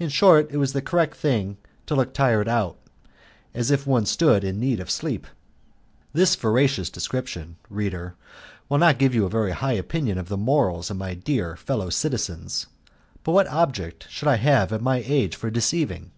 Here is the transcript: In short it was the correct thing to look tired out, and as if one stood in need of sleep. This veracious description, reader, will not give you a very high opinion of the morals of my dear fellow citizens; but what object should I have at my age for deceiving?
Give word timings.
In 0.00 0.08
short 0.08 0.50
it 0.50 0.56
was 0.56 0.72
the 0.72 0.82
correct 0.82 1.16
thing 1.16 1.56
to 1.86 1.94
look 1.94 2.12
tired 2.12 2.48
out, 2.48 2.78
and 3.54 3.60
as 3.60 3.70
if 3.70 3.86
one 3.86 4.04
stood 4.04 4.42
in 4.42 4.58
need 4.58 4.80
of 4.80 4.90
sleep. 4.90 5.24
This 6.12 6.34
veracious 6.34 6.90
description, 6.90 7.54
reader, 7.70 8.16
will 8.68 8.78
not 8.78 8.98
give 8.98 9.14
you 9.14 9.24
a 9.24 9.30
very 9.30 9.52
high 9.52 9.74
opinion 9.74 10.18
of 10.18 10.28
the 10.28 10.36
morals 10.36 10.90
of 10.90 10.96
my 10.96 11.14
dear 11.14 11.54
fellow 11.54 11.90
citizens; 11.90 12.66
but 13.22 13.30
what 13.30 13.46
object 13.46 14.08
should 14.10 14.26
I 14.26 14.38
have 14.38 14.72
at 14.72 14.82
my 14.82 15.00
age 15.06 15.36
for 15.36 15.48
deceiving? 15.48 16.10